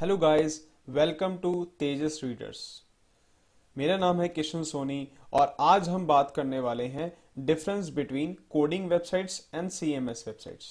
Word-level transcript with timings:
Hello 0.00 0.16
guys 0.16 0.54
welcome 0.88 1.36
to 1.36 1.52
Tejas 1.78 2.20
readers 2.24 2.60
मेरा 3.76 3.96
नाम 3.96 4.20
है 4.20 4.28
किशन 4.28 4.62
सोनी 4.62 5.08
और 5.32 5.54
आज 5.60 5.88
हम 5.88 6.06
बात 6.06 6.30
करने 6.36 6.60
वाले 6.60 6.84
हैं 6.84 7.10
difference 7.46 7.88
between 7.88 8.32
coding 8.50 8.88
websites 8.90 9.38
and 9.54 9.68
CMS 9.70 10.24
websites 10.26 10.66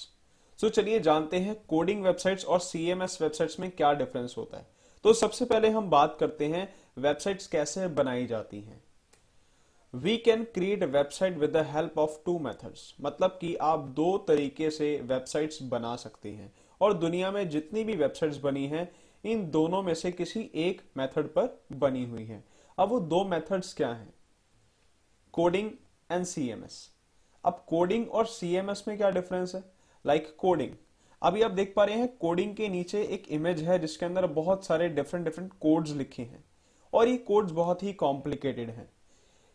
so 0.59 0.69
चलिए 0.69 0.99
जानते 0.99 1.39
हैं 1.39 1.55
कोडिंग 1.67 2.03
वेबसाइट्स 2.03 2.45
और 2.45 2.59
सीएमएस 2.59 3.17
वेबसाइट्स 3.21 3.59
में 3.59 3.69
क्या 3.71 3.91
डिफरेंस 3.93 4.33
होता 4.37 4.57
है। 4.57 4.67
तो 5.05 5.13
सबसे 5.13 5.45
पहले 5.45 5.69
हम 5.69 5.89
बात 5.89 6.17
करते 6.19 6.45
हैं 6.45 6.67
वेबसाइट्स 6.97 7.47
कैसे 7.47 7.87
बनाई 7.99 8.25
जाती 8.27 8.61
हैं। 8.61 8.81
We 9.93 10.15
can 10.17 10.43
create 10.53 10.83
website 10.85 11.37
with 11.37 11.51
the 11.51 11.65
help 11.67 11.99
of 11.99 12.17
two 12.25 12.37
methods 12.39 12.93
मतलब 13.01 13.37
कि 13.41 13.55
आप 13.63 13.79
दो 13.97 14.17
तरीके 14.27 14.71
से 14.71 14.95
वेबसाइट्स 15.03 15.61
बना 15.61 15.95
सकते 15.95 16.29
हैं। 16.29 16.51
और 16.81 16.93
दुनिया 16.93 17.31
में 17.31 17.47
जितनी 17.49 17.83
भी 17.83 17.95
वेबसाइट्स 17.95 18.37
बनी 18.37 18.65
हैं 18.67 18.89
इन 19.25 19.49
दोनों 19.51 19.81
में 19.83 19.93
से 19.93 20.11
किसी 20.11 20.49
एक 20.55 20.81
मेथड 20.97 21.27
पर 21.27 21.63
बनी 21.71 22.05
हुई 22.05 22.25
है। 22.25 22.43
अब 22.77 22.89
वो 22.89 22.99
दो 22.99 23.23
मेथड्स 23.23 23.73
क्या 23.73 23.89
हैं? 23.89 24.13
कोडिंग 25.33 25.71
एंड 26.11 26.25
सीएमएस 26.25 26.89
अब 27.45 27.63
कोडिंग 27.67 28.09
और 28.11 28.25
सीएमएस 28.25 28.83
में 28.87 28.97
क्या 28.97 29.09
डिफरेंस 29.09 29.55
है? 29.55 29.63
लाइक 30.05 30.21
like 30.21 30.37
कोडिंग 30.37 30.71
अभी 31.21 31.41
आप 31.41 31.51
देख 31.51 31.73
पा 31.75 31.83
रहे 31.83 31.95
हैं 31.95 32.07
कोडिंग 32.17 32.55
के 32.55 32.67
नीचे 32.69 33.03
एक 33.03 33.27
इमेज 33.29 33.61
है 33.63 33.79
जिसके 33.79 34.05
अंदर 34.05 34.25
बहुत 34.27 34.65
सारे 34.65 34.89
डिफरेंट 34.89 35.25
डिफरेंट 35.25 35.51
कोड्स 35.61 35.91
लिखे 35.91 36.23
हैं। 36.23 36.43
और 36.93 37.07
ये 37.07 37.17
कोड्स 37.17 37.51
बहुत 37.51 37.83
ही 37.83 37.93
कॉम्प्लिकेटेड 37.93 38.69
हैं। 38.69 38.89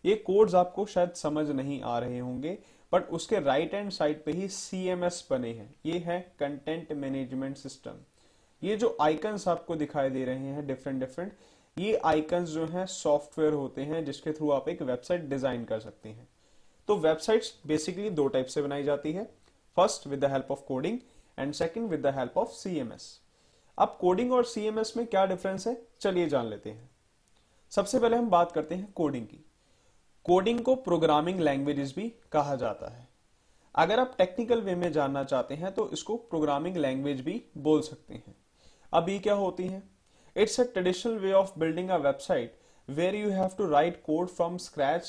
ये 0.04 0.14
कोड्स 0.16 0.54
आपको 0.54 0.86
शायद 0.86 1.12
समझ 1.12 1.48
नहीं 1.50 1.80
आ 1.82 1.98
रहे 1.98 2.18
होंगे 2.18 2.58
बट 2.92 3.08
उसके 3.08 3.40
राइट 3.40 3.74
हैंड 3.74 3.90
साइड 3.90 4.24
पे 4.24 4.32
ही 4.32 4.48
सीएमएस 4.48 5.26
बने 5.30 5.52
हैं। 5.52 5.74
ये 5.86 5.98
है 5.98 6.34
कंटेंट 6.38 6.92
मैनेजमेंट 6.92 7.56
सिस्टम 7.56 7.92
ये 8.64 8.76
जो 8.76 8.96
आइकन्स 9.00 9.46
आपको 9.48 9.76
दिखाई 9.76 10.10
दे 10.10 10.24
रहे 10.24 10.48
हैं 10.48 10.66
डिफरेंट 10.66 11.00
डिफरेंट 11.00 11.32
ये 11.76 11.96
आइकन्स 12.04 12.50
जो 12.50 12.66
हैं 12.66 12.84
सॉफ्टवेयर 12.86 13.52
होते 13.52 13.82
हैं 13.82 14.04
जिसके 14.04 14.32
थ्रू 14.32 14.50
आप 14.50 14.68
एक 14.68 14.82
वेबसाइट 14.82 15.28
डिज़ाइन 15.28 15.64
कर 15.64 15.80
सकते 15.80 16.08
हैं। 16.08 16.28
तो 16.88 16.96
वेबसाइट्स 16.98 17.52
बेसिकली 17.66 18.10
दो 18.10 18.26
टाइप 18.28 18.46
से 18.46 18.62
बनाई 18.62 18.82
जाती 18.82 19.12
है। 19.12 19.24
First 19.76 20.06
with 20.06 20.20
the 20.20 20.30
help 20.32 20.50
of 20.50 20.60
coding 20.68 20.98
and 21.38 21.52
second 21.52 21.88
with 21.90 22.00
the 22.00 22.14
help 22.16 22.38
of 22.38 22.50
CMS 22.50 23.08
अब 23.78 23.96
कोडिंग 24.00 24.32
और 24.32 24.44
सीएमएस 24.44 24.92
में 24.96 25.06
क्या 25.06 25.24
डिफरेंस 25.26 25.66
है? 25.66 25.76
चलिए 26.00 26.28
जान 26.28 26.46
लेते 26.46 26.70
हैं। 26.70 26.90
सबसे 27.72 27.98
पहले 27.98 28.16
हम 28.16 28.28
बात 28.30 28.52
करते 28.52 28.74
हैं 28.74 28.92
कोडिंग 28.92 29.26
की। 29.26 29.44
कोडिंग 30.26 30.60
को 30.60 30.74
प्रोग्रामिंग 30.76 31.40
लैंग्वेजेस 31.40 31.94
भी 31.96 32.08
कहा 32.32 32.54
जाता 32.56 32.92
है। 32.92 33.08
अगर 33.74 34.00
आप 34.00 34.14
टेक्निकल 34.18 34.60
वे 34.60 34.74
में 34.74 34.90
जानना 34.92 35.24
चाहते 35.24 35.54
हैं 35.54 35.72
तो 35.74 35.88
इसको 35.90 36.16
प्रोग्रामिंग 36.16 36.76
लैंग्वेज 36.76 37.20
भी 37.20 37.42
बोल 37.58 37.80
सकते 37.82 38.14
हैं। 38.14 38.34
अब 38.94 39.08
ये 39.08 39.18
क्या 39.18 39.34
होती 39.34 39.66
है? 39.66 39.82
It's 40.36 40.60
a 40.60 40.64
traditional 40.64 41.14
way 41.18 41.32
of 41.32 41.58
building 41.58 41.88
a 41.90 41.96
website 41.96 42.58
where 42.88 43.14
you 43.14 43.30
have 43.30 43.50
to 43.58 43.68
write 43.68 43.96
code 44.02 44.28
from 44.28 44.56
scratch 44.56 45.06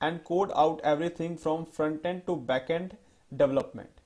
and 0.00 0.22
code 0.22 0.52
out 0.52 0.80
everything 0.84 1.36
from 1.36 1.64
front 1.64 2.06
end 2.06 2.22
to 2.26 2.34
back 2.46 2.70
end 2.70 2.92
development 3.32 4.00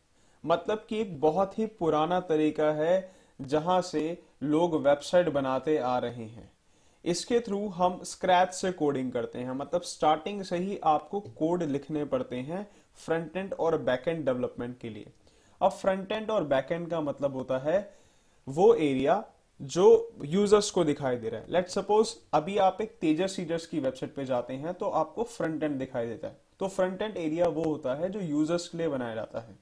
मतलब 0.45 0.85
कि 0.89 1.01
एक 1.01 1.21
बहुत 1.21 1.59
ही 1.59 1.67
पुराना 1.81 2.19
तरीका 2.21 2.71
है 2.73 2.97
जहाँ 3.41 3.81
से 3.83 4.03
लोग 4.43 4.75
वेबसाइट 4.87 5.29
बनाते 5.29 5.77
आ 5.79 5.97
रहे 5.99 6.25
हैं। 6.25 6.51
इसके 7.05 7.41
थ्रू 7.41 7.69
हम 7.69 8.01
स्क्रैच 8.05 8.53
से 8.55 8.73
कोडिंग 8.73 9.13
करते 9.13 9.39
हैं। 9.39 9.53
मतलब 9.53 9.83
स्टार्टिंग 9.83 10.43
से 10.43 10.57
ही 10.57 10.79
आपको 10.85 11.21
कोड 11.39 11.63
लिखने 11.63 12.05
पड़ते 12.05 12.37
हैं 12.37 12.67
फ्रंट 13.05 13.37
एंड 13.37 13.55
और 13.55 13.79
बैक 13.79 14.09
एंड 14.09 14.25
डेवलपमेंट 14.25 14.79
के 14.79 14.89
लिए। 14.89 15.13
अब 15.61 15.71
फ्रंट 15.71 16.13
एंड 16.13 16.31
और 16.31 16.45
बैक 16.45 16.73
एंड 16.73 16.89
का 16.91 17.01
मतलब 17.01 17.37
होता 17.37 17.59
है 17.59 17.79
वो 18.51 18.75
एरिया 18.77 19.23
जो 19.61 19.87
यूज़र्स 20.25 20.71
को 20.71 20.85
दिखाई 20.85 21.17
दे 21.17 21.29
रहा 21.29 21.41
है। 21.41 21.53
लेट 21.53 21.69
सपोज़ 21.69 22.15
अभी 22.35 22.57
आप 22.59 22.79
एक 22.81 22.97
तेजस 23.01 23.37
सीडर्स 23.37 23.67
की 23.67 23.81
वेबसाइट 23.81 24.15
पे 24.15 24.25
जाते 24.25 24.55
हैं 24.55 24.75
तो 24.75 24.89
आपको 24.91 25.23
फ्रंट 25.25 25.63
एंड 25.63 25.79
दिखाई 25.79 26.07
देता 26.07 26.29
है। 26.29 26.39
तो 26.61 26.69
फ्रंट 26.69 27.03
एंड 27.03 27.17
एरिया 27.17 27.47
वो 27.49 27.65
होता 27.65 27.95
है 27.95 28.09
जो 28.11 28.21
यूज़र्स 28.21 28.69
के 28.69 28.79
लिए 28.79 28.89
बनाया 28.89 29.15
जाता 29.15 29.41
है। 29.41 29.59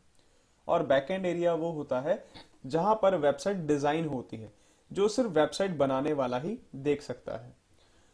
और 0.69 0.83
बैक 0.87 1.11
एंड 1.11 1.27
एरिया 1.27 1.55
वो 1.55 1.71
होता 1.73 2.01
है 2.01 2.25
जहाँ 2.67 2.95
पर 3.03 3.17
वेबसाइट 3.17 3.57
डिज़ाइन 3.67 4.07
होती 4.07 4.37
है, 4.37 4.53
जो 4.91 5.09
सिर्फ़ 5.09 5.31
वेबसाइट 5.31 5.77
बनाने 5.77 6.13
वाला 6.15 6.39
ही 6.39 6.59
देख 6.77 7.03
सकता 7.03 7.37
है। 7.37 7.57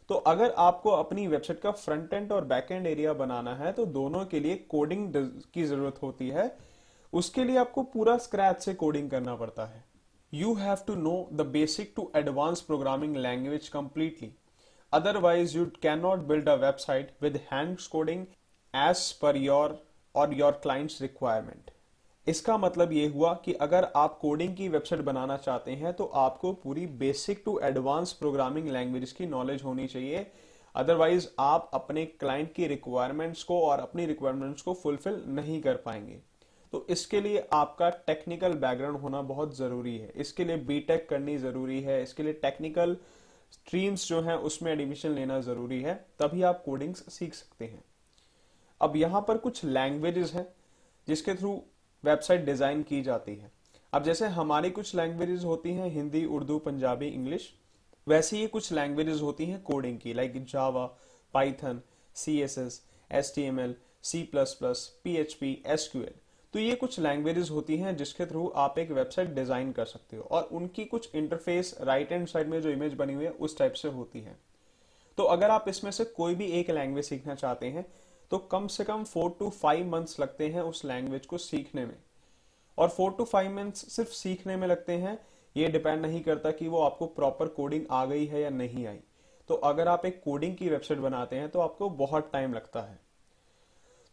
तो 0.09 0.15
अगर 0.27 0.51
आपको 0.59 0.89
अपनी 0.91 1.27
वेबसाइट 1.27 1.59
का 1.61 1.71
फ्रंट 1.71 2.13
एंड 2.13 2.31
और 2.31 2.45
बैक 2.45 2.71
एंड 2.71 2.87
एरिया 2.87 3.13
बनाना 3.15 3.55
है 3.55 3.71
तो 3.73 3.85
दोनों 3.87 4.25
के 4.25 4.39
लिए 4.39 4.55
कोडिंग 4.69 5.11
की 5.53 5.63
ज़रूरत 5.63 6.01
होती 6.03 6.29
है। 6.29 6.55
उसके 7.13 7.43
लिए 7.43 7.57
आपको 7.57 7.83
पूरा 7.85 8.17
स्क्रैच 8.19 8.61
से 8.61 8.73
कोडिंग 8.75 9.09
करना 9.09 9.35
पड़ता 9.35 9.65
है। 9.65 9.83
You 10.35 10.55
have 10.55 10.85
to 10.85 10.95
know 10.97 11.17
the 11.31 11.43
basic 11.45 11.95
to 11.95 12.03
advanced 12.13 12.67
programming 12.67 13.13
language 13.13 13.69
completely. 13.71 14.33
Otherwise, 14.93 15.53
you 15.55 15.71
cannot 15.81 16.27
build 16.27 16.47
a 16.47 16.57
website 16.57 17.09
with 17.21 17.39
hand 17.49 17.79
coding 17.91 18.27
as 18.73 19.13
per 19.13 19.33
your 19.35 19.79
or 20.15 20.27
your 20.33 20.51
client's 20.65 20.99
requirement. 21.01 21.71
इसका 22.27 22.57
मतलब 22.57 22.91
ये 22.93 23.07
हुआ 23.07 23.33
कि 23.45 23.53
अगर 23.61 23.87
आप 23.95 24.17
कोडिंग 24.21 24.55
की 24.57 24.67
वेबसाइट 24.69 25.01
बनाना 25.05 25.37
चाहते 25.37 25.71
हैं 25.81 25.93
तो 25.93 26.05
आपको 26.23 26.51
पूरी 26.63 26.85
basic 27.01 27.41
to 27.45 27.57
advance 27.63 28.13
programming 28.21 28.69
language 28.69 29.11
की 29.11 29.25
नॉलेज 29.25 29.63
होनी 29.63 29.87
चाहिए 29.87 30.25
अदरवाइज़ 30.75 31.27
आप 31.39 31.69
अपने 31.73 32.05
क्लाइंट 32.05 32.53
की 32.53 32.67
रिक्वायरमेंट्स 32.67 33.43
को 33.43 33.61
और 33.65 33.79
अपनी 33.79 34.05
रिक्वायरमेंट्स 34.05 34.61
को 34.61 34.73
फुलफिल 34.83 35.23
नहीं 35.35 35.61
कर 35.61 35.75
पाएँगे 35.85 36.19
तो 36.75 36.85
इसके 36.89 37.19
लिए 37.21 37.43
आपका 37.53 37.89
टेक्निकल 38.07 38.53
बैकग्राउंड 38.53 38.97
होना 38.97 39.21
बहुत 39.21 39.55
ज़रूरी 39.57 39.97
है। 39.97 40.11
इसके 40.15 40.43
लिए 40.43 40.55
बीटेक 40.69 41.07
करनी 41.09 41.37
ज़रूरी 41.37 41.79
है। 41.81 42.01
इसके 42.03 42.23
लिए 42.23 42.33
टेक्निकल 42.33 42.95
स्ट्रीम्स 43.51 44.07
जो 44.07 44.19
है, 44.21 44.37
उसमें 44.39 44.71
एडमिशन 44.71 45.09
लेना 45.09 45.39
ज़रूरी 45.39 45.81
है। 45.81 45.93
तभी 46.19 46.41
आप 46.41 46.61
कोडिंग्स 46.65 47.03
सीख 47.13 47.33
सकते 47.33 47.65
हैं। 47.65 47.83
अब 48.81 48.95
यहाँ 48.95 49.21
पर 49.27 49.37
कुछ 49.37 49.63
लैंग्वेजेस 49.65 50.33
हैं, 50.33 50.47
जिसके 51.07 51.35
थ्रू 51.35 51.53
वेबसाइट 52.03 52.43
डिज़ाइन 52.45 52.83
की 52.83 53.01
जाती 53.01 53.35
है। 53.35 53.51
अब 53.93 54.03
जैसे 54.03 54.27
हमारी 54.31 54.69
कुछ 54.71 54.93
लैंग्वेजेस 54.95 55.43
होती 55.43 55.73
हैं, 55.73 55.89
हिंदी, 55.89 56.25
उर्दू, 56.25 56.59
पंजाबी, 56.59 57.07
इंग्लिश, 57.07 57.49
वैसे 58.07 58.37
ही 58.37 58.47
कुछ 58.47 58.71
लैंग्वेजेस 58.73 59.21
होती 59.21 59.45
हैं 59.45 59.61
कोडिंग 59.63 59.99
की 59.99 60.13
like 60.13 60.43
Java 60.45 60.85
Python 61.33 61.81
C 62.15 62.39
S 62.41 62.57
S 62.57 62.81
S 63.11 63.33
T 63.35 63.43
M 63.43 63.59
L 63.59 63.75
C 64.03 64.23
plus 64.23 64.53
plus 64.53 64.85
P 65.03 65.15
H 65.17 65.33
P 65.33 65.57
S 65.67 65.89
Q 65.91 66.01
L 66.01 66.13
तो 66.55 66.59
ये 66.59 66.75
कुछ 66.75 66.99
लैंग्वेजेस 66.99 67.49
होती 67.51 67.77
हैं 67.77 67.95
जिसके 67.97 68.25
थ्रू 68.25 68.47
आप 68.55 68.77
एक 68.79 68.91
वेबसाइट 68.91 69.33
डिज़ाइन 69.35 69.71
कर 69.71 69.85
सकते 69.85 70.17
हो 70.17 70.23
और 70.23 70.43
उनकी 70.51 70.83
कुछ 70.85 71.15
इंटरफेस 71.15 71.73
राइट 71.81 72.11
हैंड 72.11 72.27
साइड 72.27 72.47
में 72.47 72.61
जो 72.61 72.69
इमेज 72.69 72.93
बनी 72.93 73.13
हुई 73.13 73.25
है, 73.25 73.31
उस 73.31 73.57
टाइप 73.57 73.73
से 73.73 73.87
होती 73.87 74.19
है। 74.19 74.35
तो 75.17 75.23
अगर 75.25 75.49
आप 75.49 75.65
इसमें 75.69 75.91
से 75.91 76.05
कोई 76.05 76.35
भी 76.35 76.45
एक 76.59 76.69
लैंग्वेज 76.71 77.05
सीखना 77.05 77.35
चाहते 77.35 77.67
हैं 77.67 77.85
तो 78.31 78.37
कम 78.51 78.67
से 78.67 78.83
कम 78.83 79.03
फोर 79.03 79.35
टू 79.39 79.49
फाइव 79.51 79.89
मंथ्स 79.89 80.19
लगते 80.19 80.47
हैं 80.49 80.61
उस 80.61 80.83
लैंग्वेज 80.85 81.25
को 81.25 81.37
सीखने 81.39 81.85
में। 81.85 81.95
और 82.77 82.89
फोर 82.89 83.11
टू 83.11 83.23
फाइव 83.25 83.55
मंथ्स 83.55 83.93
सिर्फ़ 83.95 84.11
सीखने 84.13 84.55
में 84.55 84.67
लगते 84.67 84.93
हैं, 84.93 85.17
ये 85.55 85.67
डिपेंड 85.67 86.01
नहीं 86.01 86.21
करता 86.23 86.51
कि 86.51 86.67
वो 86.67 86.81
आपको 86.81 87.05
प्रॉपर 87.07 87.47
कोडिंग 87.51 87.85
आ 87.91 88.05
गई 88.05 88.25
है 88.25 88.41
या 88.41 88.49
नहीं 88.51 88.85
आई। 88.87 88.99
तो 89.49 89.55
अगर 89.65 89.87
आप 89.87 90.05
एक 90.05 90.21
कोडिंग 90.23 90.55
की 90.57 90.69
वेबसाइट 90.69 91.01
बनाते 91.01 91.35
हैं 91.35 91.49
तो 91.49 91.59
आपको 91.61 91.89
बहुत 91.97 92.29
टाइम 92.33 92.53
लगता 92.53 92.81
है। 92.81 92.99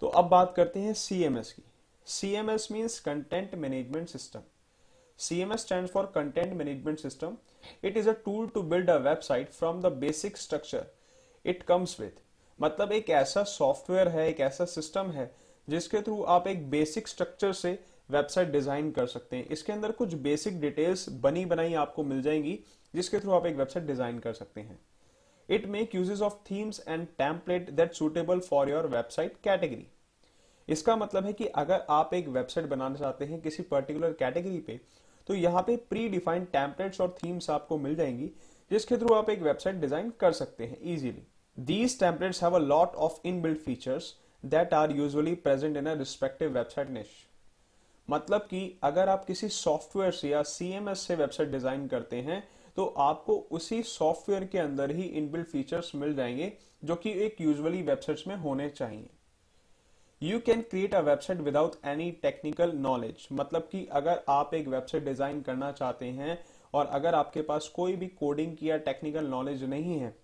तो 0.02 0.06
अब 0.08 0.28
बात 0.28 0.54
करते 0.56 0.80
हैं 0.80 0.94
सीएमएस 0.94 1.52
की। 1.52 1.62
CMS 2.06 2.68
means 2.68 2.98
Content 2.98 3.56
Management 3.56 4.10
System. 4.10 4.42
CMS 5.18 5.60
stands 5.60 5.90
for 5.90 6.08
Content 6.08 6.56
Management 6.56 6.98
System. 6.98 7.38
It 7.80 7.96
is 7.96 8.08
a 8.08 8.14
tool 8.14 8.48
to 8.48 8.62
build 8.62 8.88
a 8.88 8.98
website 8.98 9.54
from 9.54 9.80
the 9.80 9.90
basic 9.90 10.36
structure 10.36 10.86
it 11.44 11.64
comes 11.64 11.96
with. 11.98 12.18
मतलब 12.58 12.92
एक 12.92 13.10
ऐसा 13.10 13.42
सॉफ्टवेयर 13.44 14.08
है, 14.08 14.28
एक 14.28 14.40
ऐसा 14.40 14.64
सिस्टम 14.64 15.10
है, 15.10 15.30
जिसके 15.68 16.02
थ्रू 16.02 16.22
आप 16.34 16.46
एक 16.46 16.68
बेसिक 16.70 17.08
स्ट्रक्चर 17.08 17.52
से 17.52 17.78
वेबसाइट 18.10 18.50
डिज़ाइन 18.52 18.90
कर 18.92 19.06
सकते 19.06 19.36
हैं 19.36 19.48
इसके 19.48 19.72
अंदर 19.72 19.92
कुछ 19.92 20.14
बेसिक 20.26 20.60
डिटेल्स 20.60 21.08
बनी 21.22 21.44
बनाई 21.46 21.74
आपको 21.84 22.04
मिल 22.04 22.22
जाएँगी, 22.22 22.58
जिसके 22.94 23.20
थ्रू 23.20 23.32
आप 23.32 23.46
एक 23.46 23.56
वेबसाइट 23.56 23.86
डिज़ाइन 23.86 24.18
कर 24.18 24.32
सकते 24.32 24.60
हैं 24.60 24.78
it 25.48 25.66
make 25.66 25.94
uses 25.94 26.20
of 26.20 26.34
themes 26.50 26.84
and 26.88 27.06
template 27.18 27.70
that 27.70 27.92
suitable 27.94 28.40
for 28.40 28.70
your 28.70 28.86
website 28.86 29.36
category 29.44 29.86
इसका 30.72 30.96
मतलब 30.96 31.24
है 31.26 31.32
कि 31.32 31.46
अगर 31.56 31.84
आप 31.90 32.14
एक 32.14 32.28
वेबसाइट 32.28 32.68
बनाना 32.68 32.96
चाहते 32.96 33.24
हैं 33.24 33.40
किसी 33.40 33.62
पर्टिकुलर 33.64 34.12
कैटेगरी 34.18 34.58
पे 34.60 34.80
तो 35.28 35.34
यहाँ 35.34 35.62
पे 35.62 35.76
प्री 35.90 36.08
डिफाइंड 36.08 36.46
टेम्पलेट्स 36.48 37.00
और 37.00 37.16
थीम्स 37.16 37.50
आपको 37.50 37.78
मिल 37.78 37.94
जाएँगी, 37.96 38.30
जिसके 38.70 38.96
थ्रू 38.96 39.14
आप 39.14 39.30
एक 39.30 39.42
वेबसाइट 39.42 39.76
डिज़ाइन 39.76 40.12
कर 40.20 40.32
सकते 40.32 40.64
हैं 40.64 40.78
easily 40.94 41.26
these 41.56 41.98
templates 42.00 42.42
have 42.42 42.54
a 42.54 42.58
lot 42.58 42.94
of 42.96 43.20
inbuilt 43.24 43.58
features 43.58 44.14
that 44.44 44.74
are 44.74 44.96
usually 44.96 45.34
present 45.36 45.76
in 45.76 45.86
a 45.86 45.94
respective 45.94 46.54
website 46.54 46.90
niche 46.90 47.06
मतलब 48.08 48.40
कि 48.40 48.78
अगर 48.82 49.08
आप 49.08 49.24
किसी 49.24 49.48
सॉफ्टवेयर 49.48 50.12
से 50.12 50.28
या 50.28 50.42
सीएमएस 50.48 51.06
से 51.06 51.14
वेबसाइट 51.14 51.50
डिज़ाइन 51.50 51.86
करते 51.88 52.16
हैं 52.20 52.42
तो 52.76 52.84
आपको 53.00 53.36
उसी 53.50 53.82
सॉफ्टवेयर 53.82 54.44
के 54.44 54.58
अंदर 54.58 54.90
ही 54.90 55.02
इनबिल्ट 55.02 55.46
फीचर्स 55.46 55.94
मिल 55.94 56.14
जाएँगे, 56.14 56.52
जो 56.84 56.94
कि 56.96 57.10
एक 57.24 57.40
यूजुअली 57.40 57.82
वेबसाइट्स 57.82 58.26
में 58.26 58.36
होने 58.36 58.68
चाहिए। 58.70 59.10
You 60.22 60.38
can 60.38 60.60
create 60.62 60.94
a 60.94 60.98
website 61.00 61.40
without 61.40 61.72
any 61.86 62.10
technical 62.12 62.72
knowledge 62.72 63.26
मतलब 63.32 63.68
कि 63.72 63.84
अगर 63.92 64.20
आप 64.28 64.52
एक 64.54 64.66
वेबसाइट 64.68 65.04
डिज़ाइन 65.04 65.40
करना 65.42 65.70
चाहते 65.72 66.06
हैं 66.06 66.38
और 66.74 66.86
अगर 66.88 67.14
आपके 67.14 67.42
पास 67.42 67.66
कोई 67.68 67.96
भी 67.96 68.06
कोडिंग 68.18 68.56
की 68.56 68.68
या 68.70 68.76
टेक्निकल 68.80 69.26
नॉलेज 69.26 69.64
नहीं 69.64 69.98
है 70.00 70.14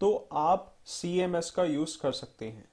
तो 0.00 0.12
आप 0.32 0.72
CMS 0.86 1.50
का 1.50 1.64
यूज़ 1.64 1.98
कर 2.02 2.12
सकते 2.12 2.46
हैं। 2.46 2.64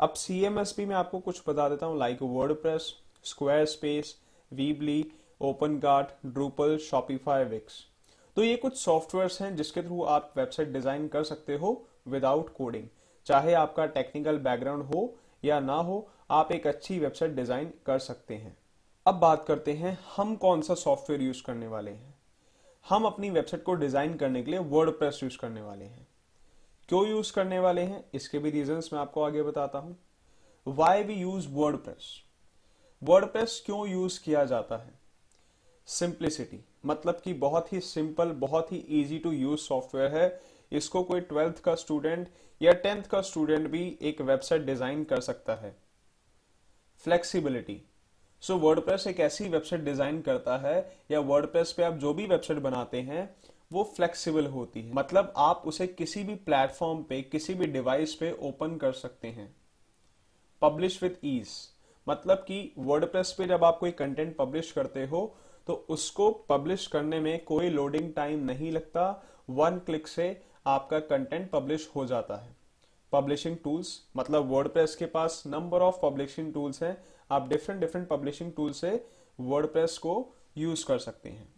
अब 0.00 0.14
CMS 0.14 0.76
भी 0.76 0.86
मैं 0.86 0.96
आपको 0.96 1.18
कुछ 1.20 1.42
बता 1.48 1.68
देता 1.68 1.86
हूँ 1.86 1.98
like 1.98 2.22
WordPress 2.52 2.92
Squarespace 3.66 4.14
Weebly 4.50 5.04
OpenCart 5.78 6.30
Drupal 6.32 6.76
Shopify 6.80 7.44
Wix 7.44 7.84
तो 8.36 8.44
ये 8.44 8.54
कुछ 8.56 8.76
सॉफ्टवेयर्स 8.80 9.40
हैं 9.42 9.54
जिसके 9.56 9.82
थ्रू 9.82 10.02
आप 10.10 10.32
वेबसाइट 10.36 10.72
डिज़ाइन 10.72 11.08
कर 11.08 11.24
सकते 11.24 11.56
हो 11.56 11.74
विदाउट 12.08 12.54
कोडिंग 12.56 12.86
चाहे 13.26 13.52
आपका 13.54 13.86
टेक्निकल 13.96 14.38
बैकग्राउंड 14.38 14.84
हो 14.84 15.02
या 15.44 15.60
ना 15.60 15.74
हो, 15.74 16.08
आप 16.30 16.52
एक 16.52 16.66
अच्छी 16.66 16.98
वेबसाइट 16.98 17.32
डिज़ाइन 17.32 17.72
कर 17.86 17.98
सकते 17.98 18.34
हैं। 18.34 18.56
अब 19.06 19.14
बात 19.14 19.44
करते 19.48 19.72
हैं, 19.72 19.98
हम 20.16 20.36
कौन 20.36 20.62
सा 20.62 20.74
सॉफ्टवेयर 20.74 21.22
यूज़ 21.22 21.42
करने 21.42 21.66
वाले 21.66 21.90
हैं? 21.90 22.14
हम 22.88 23.04
अपनी 23.04 23.30
वेबसाइट 23.30 23.62
को 23.62 23.74
डिज़ाइन 23.74 24.14
करने 24.14 24.42
के 24.42 24.50
लिए 24.50 24.60
वर्ड 24.60 25.02
यूज़ 25.02 25.38
करने 25.38 25.62
वाले 25.62 25.84
हैं। 25.84 26.06
क्यों 26.88 27.06
यूज़ 27.08 27.32
करने 27.32 27.58
वाले 27.58 27.82
हैं? 27.82 28.04
इसके 28.14 28.38
भी 28.38 28.50
रीजन 28.50 28.82
मैं 28.92 28.98
आपको 28.98 29.22
आगे 29.22 29.42
बताता 29.42 29.78
हूँ। 29.78 29.96
Why 30.66 31.02
we 31.02 31.14
use 31.14 31.48
WordPress 31.76 32.22
WordPress 33.26 33.62
क्यों 33.66 33.88
यूज़ 33.88 34.20
किया 34.24 34.44
जाता 34.44 34.76
है? 34.76 34.94
सिंप्लिसिटी 35.86 36.64
मतलब 36.86 37.20
कि 37.24 37.32
बहुत 37.34 37.72
ही 37.72 37.80
सिंपल 37.80 38.32
बहुत 38.32 38.72
ही 38.72 38.76
इजी 38.76 39.18
टू 39.18 39.32
यूज़ 39.32 39.60
सॉफ्टवेयर 39.60 40.16
है। 40.16 40.40
इसको 40.72 41.02
कोई 41.02 41.20
ट्वेल्थ 41.22 41.60
का 41.60 41.74
स्टूडेंट 41.74 42.28
या 42.60 42.72
टेंथ 42.74 43.02
का 43.02 43.20
स्टूडेंट 43.22 43.68
भी 43.70 43.86
एक 44.02 44.20
वेबसाइट 44.22 44.62
डिज़ाइन 44.62 45.04
कर 45.04 45.20
सकता 45.20 45.54
है। 45.56 45.74
फ्लेक्सिबिलिटी। 47.04 47.80
सो 48.42 48.56
वर्डप्रेस 48.58 49.06
एक 49.06 49.20
ऐसी 49.20 49.48
वेबसाइट 49.48 49.82
डिज़ाइन 49.82 50.20
करता 50.22 50.56
है 50.58 50.76
या 51.10 51.20
वर्डप्रेस 51.22 51.72
पे 51.72 51.82
आप 51.82 51.94
जो 51.94 52.14
भी 52.14 52.26
वेबसाइट 52.26 52.60
बनाते 52.60 53.00
हैं, 53.00 53.28
वो 53.72 53.82
फ्लेक्सिबल 53.96 54.46
होती 54.48 54.82
है। 54.82 54.92
मतलब 54.94 55.32
आप 55.38 55.62
उसे 55.66 55.86
किसी 55.88 56.22
भी 56.24 56.34
प्लेटफॉर्म 56.36 57.02
पे, 57.02 57.20
किसी 57.22 57.54
भी 57.54 57.66
डिवाइस 57.68 58.14
पे 58.14 58.32
ओपन 58.42 58.76
कर 58.76 58.92
सकते 58.94 59.28
हैं। 59.28 59.54
Publish 60.62 61.02
with 61.02 61.24
ease. 61.24 61.48
मतलब 62.06 62.38
कि 62.38 62.72
वर्डप्रेस 62.78 63.34
पे 63.38 63.46
जब 63.46 63.64
आप 63.64 63.78
कोई 63.78 63.90
कंटेंट 63.92 64.36
पब्लिश 64.36 64.72
करते 64.72 65.04
हो 65.06 65.34
तो 65.66 65.74
उसको 65.90 66.30
पब्लिश 66.48 66.86
करने 66.86 67.18
में 67.20 67.44
कोई 67.44 67.68
लोडिंग 67.70 68.12
टाइम 68.14 68.44
नहीं 68.44 68.70
लगता। 68.72 69.04
वन 69.50 69.78
क्लिक 69.78 70.08
से 70.08 70.26
आपका 70.66 70.98
कंटेंट 70.98 71.50
पब्लिश 71.50 71.90
हो 71.96 72.04
जाता 72.06 72.36
है। 72.36 72.54
पब्लिशिंग 73.12 73.56
टूल्स 73.64 73.88
मतलब 74.16 74.50
वर्डप्रेस 74.50 74.94
के 74.96 75.06
पास 75.06 75.42
नंबर 75.46 75.80
ऑफ़ 75.80 76.00
पब्लिशिंग 76.02 76.52
टूल्स 76.54 76.82
हैं। 76.82 76.96
आप 77.30 77.48
डिफरेंट 77.48 77.80
डिफरेंट 77.80 78.08
पब्लिशिंग 78.08 78.52
टूल 78.52 78.72
से 78.72 78.90
वर्डप्रेस 79.38 79.98
को 79.98 80.14
यूज़ 80.58 80.84
कर 80.86 80.98
सकते 80.98 81.28
हैं। 81.28 81.48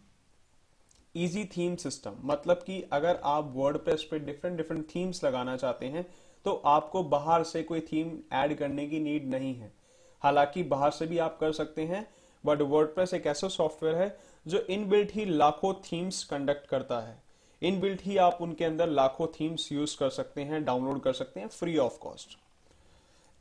इजी 1.15 1.45
थीम 1.45 1.75
सिस्टम 1.75 2.15
मतलब 2.23 2.57
कि 2.57 2.81
अगर 2.93 3.19
आप 3.23 3.51
वर्डप्रेस 3.55 4.03
पे 4.03 4.19
डिफरेंट 4.19 4.57
डिफरेंट 4.57 4.85
थीम्स 4.95 5.23
लगाना 5.23 5.55
चाहते 5.57 5.85
हैं 5.85 6.05
तो 6.45 6.53
आपको 6.65 7.03
बाहर 7.03 7.43
से 7.43 7.63
कोई 7.63 7.79
थीम 7.81 8.17
ऐड 8.33 8.57
करने 8.57 8.87
की 8.87 8.99
नीड 8.99 9.29
नहीं 9.29 9.53
है। 9.55 9.71
हालाँकि 10.21 10.63
बाहर 10.63 10.91
से 10.91 11.07
भी 11.07 11.17
आप 11.17 11.37
कर 11.39 11.51
सकते 11.51 11.83
हैं 11.83 12.07
बट 12.43 12.61
वर्डप्रेस 12.61 13.13
एक 13.13 13.27
ऐसा 13.27 13.47
सॉफ्टवेयर 13.47 13.95
है, 13.95 14.17
जो 14.47 14.59
इनबिल्ट 14.59 15.11
ही 15.11 15.25
लाखों 15.25 15.73
थीम्स 15.83 16.23
कंडक्ट 16.23 16.67
करता 16.67 16.99
है। 16.99 17.23
इनबिल्ट 17.65 18.01
ही 18.01 18.17
आप 18.17 18.37
उनके 18.41 18.65
अंदर 18.65 18.89
लाखों 18.89 19.27
थीम्स 19.39 19.71
यूज़ 19.71 19.97
कर 19.97 20.09
सकते 20.09 20.41
हैं 20.41 20.63
डाउनलोड 20.65 21.01
कर 21.01 21.13
सकते 21.13 21.39
हैं 21.39 21.47
free 21.47 21.77
of 21.77 21.97
cost 21.99 22.37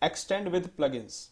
extend 0.03 0.49
with 0.49 0.69
plugins 0.76 1.31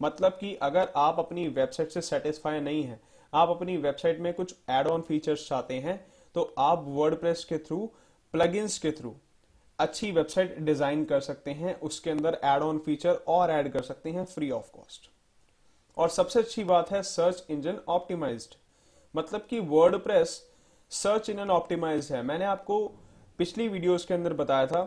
मतलब 0.00 0.32
कि 0.32 0.54
अगर 0.62 0.92
आप 0.96 1.18
अपनी 1.18 1.46
वेबसाइट 1.48 1.90
से 1.90 2.00
सेटिस्फाई 2.00 2.60
नहीं 2.60 2.82
है, 2.82 3.00
आप 3.32 3.48
अपनी 3.48 3.76
वेबसाइट 3.76 4.20
में 4.20 4.32
कुछ 4.34 4.54
एड 4.70 4.86
ऑन 4.86 5.00
फीचर्स 5.00 5.48
चाहते 5.48 5.74
हैं 5.74 5.96
तो 6.34 6.42
आप 6.58 6.84
वर्डप्रेस 6.88 7.44
के 7.44 7.58
थ्रू 7.58 7.78
प्लगइन्स 8.34 8.78
के 8.78 8.90
थ्रू 8.90 9.14
अच्छी 9.78 10.10
वेबसाइट 10.12 10.58
डिज़ाइन 10.58 11.04
कर 11.04 11.20
सकते 11.20 11.50
हैं, 11.50 11.80
उसके 11.80 12.10
अंदर 12.10 12.38
एड 12.44 12.62
ऑन 12.62 12.78
फीचर 12.78 13.14
और 13.28 13.50
ऐड 13.50 13.72
कर 13.72 13.82
सकते 13.82 14.10
हैं 14.10 14.24
फ्री 14.24 14.50
ऑफ़ 14.50 14.70
कॉस्ट 14.72 15.10
और 15.96 16.08
सबसे 16.08 16.38
अच्छी 16.40 16.64
बात 16.64 16.90
है 16.90 17.02
सर्च 17.02 17.44
इंजन 17.50 17.78
ऑप्टिमाइज्ड 17.88 18.54
मतलब 19.14 19.46
कि 19.50 19.60
WordPress 19.60 20.40
search 20.92 21.28
in 21.30 21.38
engine 21.38 21.50
optimize 21.50 22.12
है। 22.12 22.22
मैंने 22.22 22.44
आपको 22.44 22.86
पिछली 23.38 23.68
वीडियोस 23.68 24.04
के 24.04 24.14
अंदर 24.14 24.32
बताया 24.32 24.66
था 24.66 24.82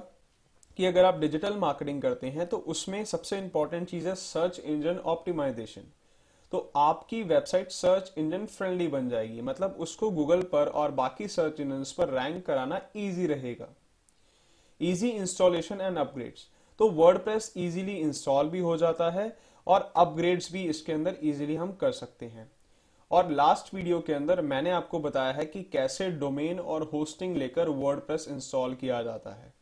कि 0.77 0.85
अगर 0.85 1.05
आप 1.05 1.19
डिजिटल 1.19 1.55
मार्केटिंग 1.57 2.01
करते 2.01 2.27
हैं 2.27 2.45
तो 2.47 2.57
उसमें 2.67 3.03
सबसे 3.05 3.37
इंपॉर्टेंट 3.37 3.87
चीज़ 3.89 4.07
है 4.07 4.15
सर्च 4.15 4.59
इंजन 4.59 4.97
ऑप्टिमाइजेशन 5.05 5.91
तो 6.51 6.71
आपकी 6.75 7.21
वेबसाइट 7.23 7.71
सर्च 7.71 8.11
इंजन 8.17 8.45
फ्रेंडली 8.45 8.87
बन 8.87 9.09
जाएगी। 9.09 9.41
मतलब 9.41 9.75
उसको 9.79 10.09
गूगल 10.11 10.41
पर 10.51 10.67
और 10.67 10.91
बाकी 10.93 11.27
सर्च 11.27 11.59
इंजन 11.59 11.83
पर 11.97 12.09
रैंक 12.09 12.45
कराना 12.45 12.81
इजी 12.95 13.27
रहेगा। 13.27 13.67
इजी 14.81 15.09
इंस्टॉलेशन 15.09 15.81
एंड 15.81 15.97
अपग्रेड्स 15.97 16.47
तो 16.79 16.89
वर्डप्रेस 16.91 17.53
इजीली 17.57 17.95
इंस्टॉल 17.95 18.49
भी 18.49 18.59
हो 18.59 18.77
जाता 18.77 19.09
है 19.11 19.35
और 19.67 19.91
अपग्रेड्स 19.95 20.51
भी 20.51 20.63
इसके 20.63 20.93
अंदर 20.93 21.17
इजीली 21.21 21.55
हम 21.55 21.71
कर 21.73 21.91
सकते 21.91 22.25
हैं। 22.25 22.51
और 23.11 23.31
लास्ट 23.31 23.73
वीडियो 23.73 23.99
के 23.99 24.13
अंदर 24.13 24.41
मैंने 24.43 24.71
आपको 24.71 24.99
बताया 24.99 25.31
है 25.31 25.45
कि 25.45 25.61
कैसे 25.63 26.09
डोमेन 26.11 26.59
और 26.59 26.89
होस्टिंग 26.93 27.35
लेकर 27.37 27.69
वर्डप्रेस 27.69 28.27
इंस्टॉल 28.31 28.73
किया 28.75 29.01
जाता 29.03 29.33
है। 29.33 29.53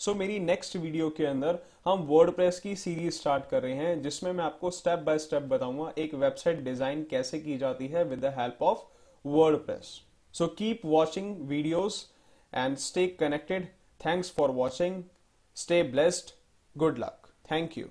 सो 0.00 0.10
so, 0.10 0.18
मेरी 0.18 0.38
नेक्स्ट 0.38 0.76
वीडियो 0.76 1.08
के 1.10 1.26
अंदर 1.26 1.58
हम 1.86 2.06
वर्डप्रेस 2.08 2.58
की 2.60 2.74
सीरीज़ 2.76 3.14
स्टार्ट 3.14 3.48
कर 3.50 3.62
रहे 3.62 3.74
हैं 3.74 4.00
जिसमें 4.02 4.32
मैं 4.32 4.44
आपको 4.44 4.70
स्टेप 4.70 4.98
बाय 4.98 5.18
स्टेप 5.18 5.42
बताऊँगा 5.42 5.92
एक 5.98 6.14
वेबसाइट 6.14 6.62
डिज़ाइन 6.64 7.02
कैसे 7.10 7.40
की 7.40 7.58
जाती 7.58 7.88
है 7.88 8.04
with 8.04 8.20
the 8.20 8.34
help 8.38 8.62
of 8.62 8.82
WordPress 9.24 10.00
so 10.34 10.46
keep 10.58 10.80
watching 10.86 11.36
videos 11.48 12.06
and 12.52 12.76
stay 12.78 13.06
connected 13.20 13.66
thanks 14.00 14.32
for 14.32 14.50
watching 14.52 15.02
stay 15.56 15.82
blessed 15.82 16.34
good 16.76 16.98
luck 16.98 17.28
thank 17.50 17.78
you 17.78 17.86